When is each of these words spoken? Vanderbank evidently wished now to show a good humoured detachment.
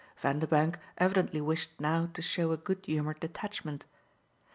Vanderbank 0.17 0.79
evidently 0.97 1.39
wished 1.39 1.69
now 1.79 2.09
to 2.15 2.23
show 2.23 2.51
a 2.51 2.57
good 2.57 2.83
humoured 2.87 3.19
detachment. 3.19 3.85